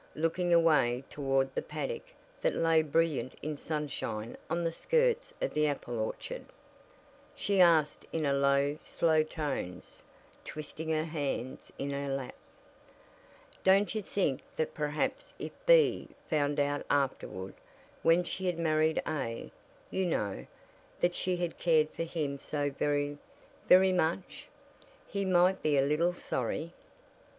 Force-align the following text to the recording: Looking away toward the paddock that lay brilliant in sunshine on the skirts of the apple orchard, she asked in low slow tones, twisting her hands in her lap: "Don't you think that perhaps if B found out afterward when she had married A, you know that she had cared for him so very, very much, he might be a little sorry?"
Looking 0.15 0.51
away 0.51 1.03
toward 1.11 1.53
the 1.53 1.61
paddock 1.61 2.07
that 2.41 2.55
lay 2.55 2.81
brilliant 2.81 3.33
in 3.43 3.55
sunshine 3.55 4.35
on 4.49 4.63
the 4.63 4.71
skirts 4.71 5.31
of 5.39 5.53
the 5.53 5.67
apple 5.67 5.99
orchard, 5.99 6.45
she 7.35 7.61
asked 7.61 8.07
in 8.11 8.23
low 8.41 8.79
slow 8.81 9.21
tones, 9.21 10.03
twisting 10.43 10.89
her 10.89 11.05
hands 11.05 11.71
in 11.77 11.91
her 11.91 12.07
lap: 12.09 12.33
"Don't 13.63 13.93
you 13.93 14.01
think 14.01 14.41
that 14.55 14.73
perhaps 14.73 15.35
if 15.37 15.51
B 15.67 16.09
found 16.27 16.59
out 16.59 16.83
afterward 16.89 17.53
when 18.01 18.23
she 18.23 18.47
had 18.47 18.57
married 18.57 19.03
A, 19.07 19.51
you 19.91 20.07
know 20.07 20.47
that 20.99 21.13
she 21.13 21.37
had 21.37 21.59
cared 21.59 21.91
for 21.91 22.05
him 22.05 22.39
so 22.39 22.71
very, 22.71 23.19
very 23.69 23.91
much, 23.91 24.47
he 25.05 25.25
might 25.25 25.61
be 25.61 25.77
a 25.77 25.83
little 25.83 26.13
sorry?" 26.15 26.73